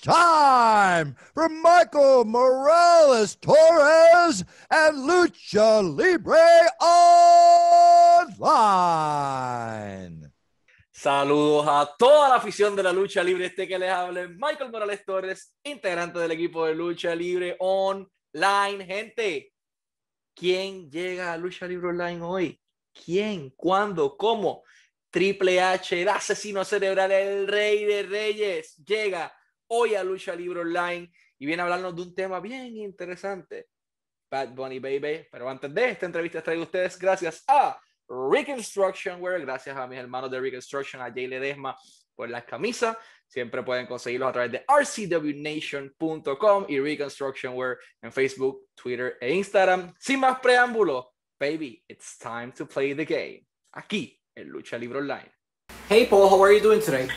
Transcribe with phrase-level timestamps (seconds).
[0.00, 6.38] time for Michael Morales Torres and Lucha Libre
[8.30, 10.32] Online.
[10.90, 13.46] Saludos a toda la afición de la lucha libre.
[13.46, 18.86] Este que les habla es Michael Morales Torres, integrante del equipo de lucha libre online.
[18.86, 19.52] Gente,
[20.34, 22.60] ¿quién llega a lucha libre online hoy?
[22.92, 23.50] ¿Quién?
[23.56, 24.16] ¿Cuándo?
[24.16, 24.64] ¿Cómo?
[25.10, 29.34] Triple H, el asesino cerebral, el rey de reyes, llega
[29.70, 33.68] hoy a Lucha Libre Online y viene a hablarnos de un tema bien interesante.
[34.30, 35.26] Bad Bunny Baby.
[35.30, 39.98] Pero antes de esta entrevista traigo a ustedes gracias a Reconstruction Wear, gracias a mis
[39.98, 41.76] hermanos de Reconstruction, a Jay Ledesma
[42.14, 42.96] por las camisas.
[43.26, 49.94] Siempre pueden conseguirlos a través de rcwnation.com y Reconstruction Wear en Facebook, Twitter e Instagram.
[49.98, 51.06] Sin más preámbulos,
[51.38, 53.46] baby, it's time to play the game.
[53.72, 55.30] Aquí en Lucha Libre Online.
[55.88, 57.08] Hey Paul, how are you doing today?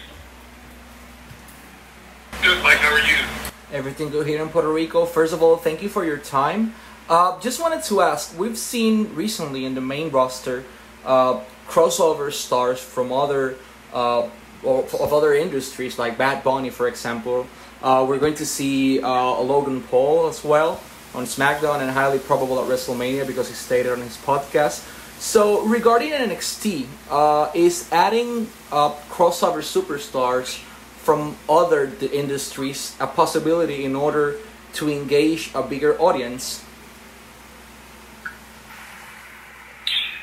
[2.93, 3.25] Are you?
[3.71, 5.07] Everything good here in Puerto Rico.
[5.07, 6.75] First of all, thank you for your time.
[7.09, 10.63] Uh, just wanted to ask, we've seen recently in the main roster
[11.03, 13.55] uh, crossover stars from other
[13.93, 14.29] uh,
[14.63, 17.47] of other industries, like Bad Bunny, for example.
[17.81, 20.79] Uh, we're going to see uh, Logan Paul as well
[21.15, 24.85] on SmackDown and highly probable at WrestleMania because he stated on his podcast.
[25.17, 30.61] So regarding NXT, uh, is adding crossover superstars
[31.03, 34.39] from other industries a possibility in order
[34.73, 36.63] to engage a bigger audience?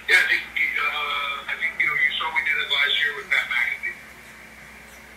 [0.09, 3.13] Yeah, I think, uh, I think you know you saw we did it last year
[3.21, 3.95] with Pat McAfee.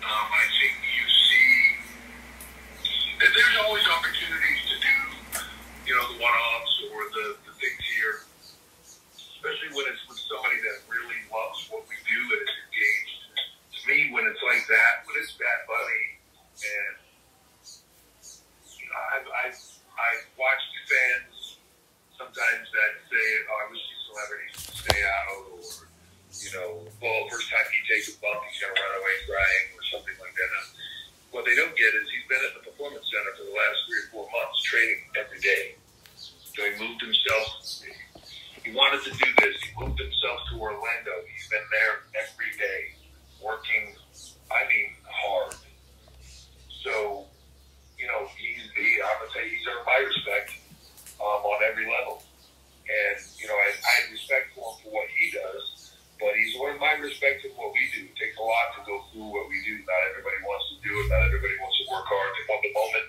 [0.03, 1.49] Um, I think you see
[3.23, 4.95] that there's always opportunities to do,
[5.87, 8.27] you know, the one-offs or the, the things here,
[9.15, 13.19] especially when it's with somebody that really loves what we do and is engaged.
[13.73, 16.05] To me, when it's like that, when it's Bad Bunny,
[16.63, 16.95] and
[18.79, 19.59] you know, I've, I've,
[19.91, 21.59] I've watched fans
[22.15, 25.59] sometimes that say, "Oh, I wish these celebrities would stay out," or
[26.39, 29.83] you know, well, first time he takes a bump, he's gonna run away crying, or
[29.91, 30.47] something like that.
[30.55, 30.65] Now,
[31.35, 33.99] what they don't get is he's been at the performance center for the last three
[33.99, 35.77] or four months, training every day.
[36.17, 37.45] So he moved himself.
[38.65, 39.55] He wanted to do this.
[39.61, 41.13] He moved himself to Orlando.
[41.29, 42.97] He's been there every day,
[43.37, 43.93] working.
[44.49, 45.53] I mean, hard.
[46.81, 47.29] So,
[48.01, 48.87] you know, he's the.
[49.03, 50.57] I would say he's earned my respect
[51.21, 52.25] um, on every level.
[52.83, 56.51] And, you know, I, I have respect for him for what he does, but he's
[56.59, 58.09] earned my respect for what we do.
[58.09, 59.79] It takes a lot to go through what we do.
[59.85, 61.07] Not everybody wants to do it.
[61.07, 62.29] Not everybody wants to work hard.
[62.35, 63.07] They want the moment,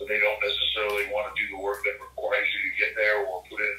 [0.00, 3.20] but they don't necessarily want to do the work that requires you to get there
[3.22, 3.76] or put in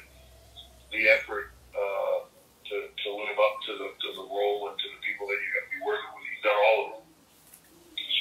[0.94, 2.30] the effort uh,
[2.70, 5.54] to, to live up to the, to the role and to the people that you're
[5.58, 6.24] going to be working with.
[6.30, 7.04] He's done all of them.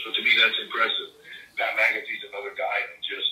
[0.01, 1.13] So to me, that's impressive.
[1.55, 3.29] Pat McAfee's another guy that just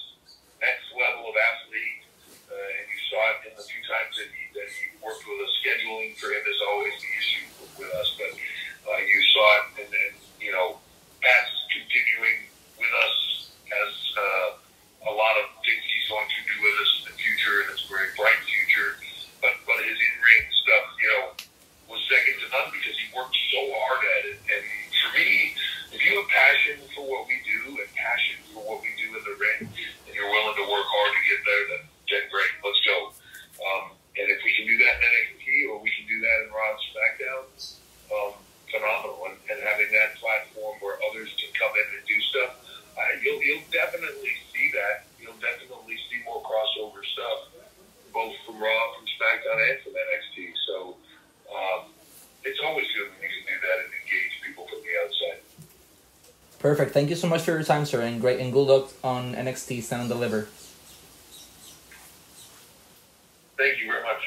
[0.61, 2.05] next level of athlete,
[2.47, 5.25] uh, and you saw it in the few times that he, that he worked
[5.91, 7.47] Scheduling for him is always the issue
[7.79, 8.10] with us,
[56.61, 56.93] Perfect.
[56.93, 59.81] Thank you so much for your time, sir, and great and good luck on NXT
[59.81, 60.47] Stand and Deliver.
[63.57, 64.21] Thank you very much.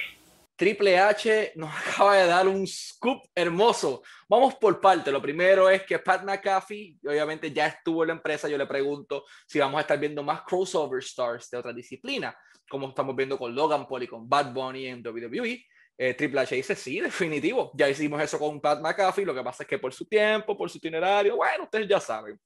[0.56, 4.02] Triple H nos acaba de dar un scoop hermoso.
[4.28, 5.12] Vamos por parte.
[5.12, 8.48] Lo primero es que Pat McAfee, obviamente ya estuvo en la empresa.
[8.48, 12.36] Yo le pregunto si vamos a estar viendo más crossover stars de otra disciplina,
[12.68, 15.64] como estamos viendo con Logan Paul y con Bad Bunny en WWE.
[15.96, 17.70] Eh, Triple H dice sí, definitivo.
[17.74, 19.24] Ya hicimos eso con Pat McAfee.
[19.24, 22.38] Lo que pasa es que por su tiempo, por su itinerario, bueno, ustedes ya saben.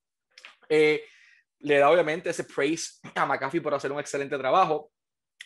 [0.69, 1.03] Eh,
[1.61, 4.93] le da obviamente ese praise a McAfee por hacer un excelente trabajo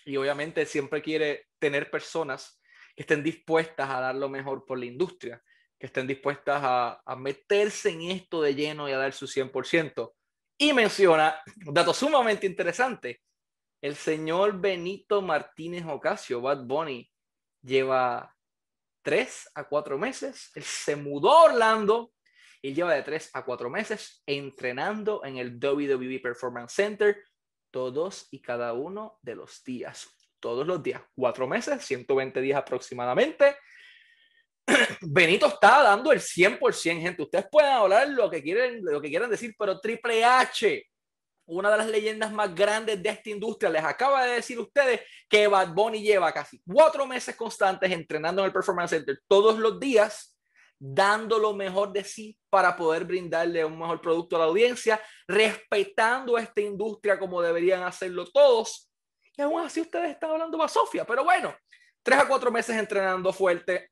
[0.04, 2.60] y obviamente siempre quiere tener personas
[2.94, 5.42] que estén dispuestas a dar lo mejor por la industria,
[5.78, 10.12] que estén dispuestas a, a meterse en esto de lleno y a dar su 100%.
[10.58, 13.22] Y menciona un dato sumamente interesante.
[13.80, 17.11] El señor Benito Martínez Ocasio, Bad Bunny,
[17.62, 18.34] lleva
[19.02, 20.50] tres a cuatro meses.
[20.54, 22.12] Él se mudó a Orlando
[22.62, 27.24] Él lleva de 3 a 4 meses entrenando en el WWE Performance Center
[27.72, 30.08] todos y cada uno de los días.
[30.38, 33.56] Todos los días, 4 meses, 120 días aproximadamente.
[35.00, 37.22] Benito está dando el 100%, gente.
[37.22, 40.84] Ustedes pueden hablar lo que quieren, lo que quieran decir, pero Triple H,
[41.46, 45.46] una de las leyendas más grandes de esta industria, les acaba de decir ustedes que
[45.46, 50.36] Bad Bunny lleva casi cuatro meses constantes entrenando en el Performance Center todos los días,
[50.78, 56.38] dando lo mejor de sí para poder brindarle un mejor producto a la audiencia, respetando
[56.38, 58.90] esta industria como deberían hacerlo todos.
[59.36, 61.54] Y aún así ustedes están hablando a Sofía, pero bueno,
[62.02, 63.90] tres a cuatro meses entrenando fuerte,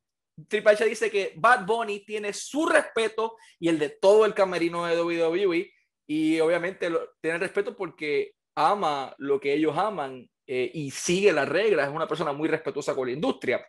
[0.49, 4.87] Triple H dice que Bad Bunny tiene su respeto y el de todo el camerino
[4.87, 5.71] de WWE
[6.13, 6.91] y obviamente
[7.21, 12.09] tiene respeto porque ama lo que ellos aman eh, y sigue las reglas, es una
[12.09, 13.65] persona muy respetuosa con la industria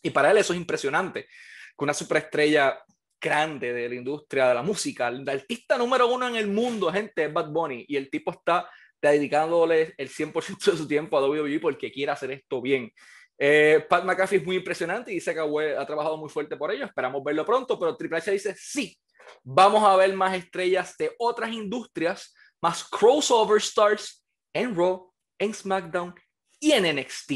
[0.00, 2.80] y para él eso es impresionante, que una superestrella
[3.20, 7.24] grande de la industria de la música, el artista número uno en el mundo, gente,
[7.24, 8.70] es Bad Bunny y el tipo está
[9.02, 12.92] dedicándole el 100% de su tiempo a WWE porque quiere hacer esto bien.
[13.36, 15.40] Eh, Pat McAfee es muy impresionante y dice que
[15.76, 16.84] ha trabajado muy fuerte por ello.
[16.84, 18.96] Esperamos verlo pronto, pero Triple H dice sí.
[19.42, 24.24] Vamos a ver más estrellas de otras industrias, más crossover stars
[24.54, 26.14] en Raw, en SmackDown
[26.58, 27.32] y en NXT.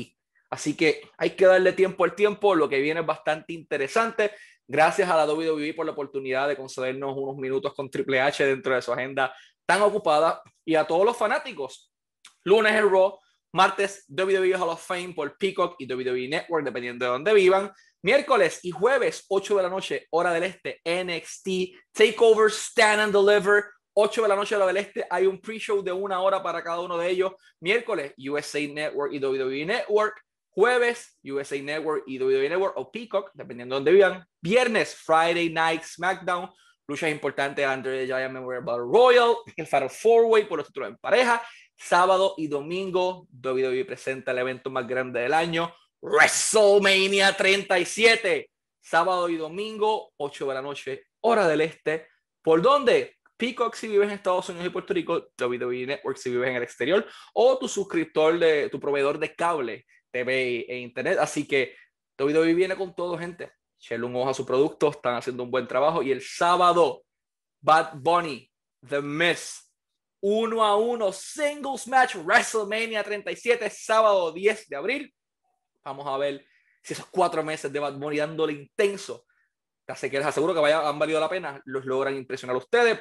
[0.51, 2.55] Así que hay que darle tiempo al tiempo.
[2.55, 4.33] Lo que viene es bastante interesante.
[4.67, 8.75] Gracias a la WWE por la oportunidad de concedernos unos minutos con Triple H dentro
[8.75, 9.35] de su agenda
[9.67, 11.93] tan ocupada y a todos los fanáticos.
[12.45, 13.19] Lunes en Raw,
[13.53, 17.73] Martes, WWE Hall of Fame por Peacock y WWE Network, dependiendo de dónde vivan.
[18.05, 21.49] Miércoles y jueves, 8 de la noche, hora del este, NXT,
[21.91, 23.65] Takeover, Stand and Deliver.
[23.95, 26.81] 8 de la noche, hora del este, hay un pre-show de una hora para cada
[26.81, 27.33] uno de ellos.
[27.61, 30.21] Miércoles, USA Network y WWE Network.
[30.51, 34.27] Jueves, USA Network y WWE Network o Peacock, dependiendo de dónde vivan.
[34.39, 36.51] Viernes, Friday Night SmackDown.
[36.87, 40.91] Luchas importantes Under the Giant Memorial Battle Royal, el Fatal Four Way por los títulos
[40.91, 41.43] en pareja
[41.77, 45.75] Sábado y domingo, WWE presenta el evento más grande del año,
[46.05, 48.51] WrestleMania 37.
[48.83, 52.09] Sábado y domingo, 8 de la noche, hora del este.
[52.43, 53.17] ¿Por dónde?
[53.39, 56.63] Peacock si vives en Estados Unidos y Puerto Rico, WWE Network si vives en el
[56.63, 61.19] exterior, o tu suscriptor de tu proveedor de cable, TV e internet.
[61.19, 61.75] Así que
[62.19, 63.53] WWE viene con todo, gente.
[63.81, 66.03] Echenle un ojo a su producto, están haciendo un buen trabajo.
[66.03, 67.03] Y el sábado,
[67.63, 68.51] Bad Bunny,
[68.87, 69.73] The Miz,
[70.21, 75.15] uno a uno, singles match, WrestleMania 37, sábado 10 de abril.
[75.85, 76.45] Vamos a ver
[76.83, 79.27] si esos cuatro meses de Bad Bunny dándole intenso,
[79.87, 83.01] que aseguro que vaya, han valido la pena, los logran impresionar ustedes.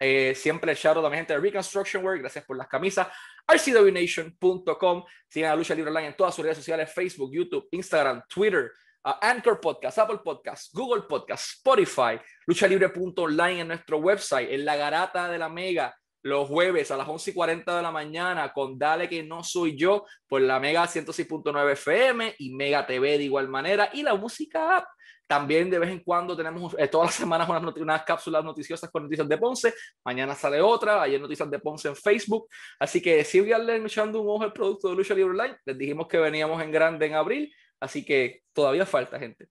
[0.00, 3.08] Eh, siempre el shout a la gente de Reconstruction Work, gracias por las camisas.
[3.46, 5.04] RCWNation.com.
[5.28, 8.70] Sigan a Lucha Libre Online en todas sus redes sociales: Facebook, YouTube, Instagram, Twitter,
[9.02, 15.38] Anchor Podcast, Apple Podcast, Google Podcast, Spotify, luchalibre.online en nuestro website, en la garata de
[15.38, 19.22] la Mega los jueves a las 11 y 40 de la mañana con Dale que
[19.22, 24.02] no soy yo por la Mega 106.9 FM y Mega TV de igual manera y
[24.02, 24.86] la música app.
[25.26, 29.02] También de vez en cuando tenemos eh, todas las semanas unas, unas, cápsulas noticiosas con
[29.02, 29.74] noticias de Ponce.
[30.02, 32.48] Mañana sale otra, ayer noticias de Ponce en Facebook.
[32.80, 35.56] Así que síganle echando un ojo al producto de Lucha Libre Online.
[35.66, 39.48] Les dijimos que veníamos en grande en abril, así que todavía falta, gente.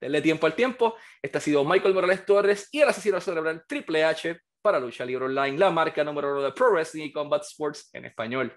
[0.00, 0.96] Denle tiempo al tiempo.
[1.22, 5.26] Este ha sido Michael Morales Torres y el asesino cerebral Triple H para Lucha Libre
[5.26, 8.56] Online, la marca número uno de Pro Wrestling y Combat Sports en español.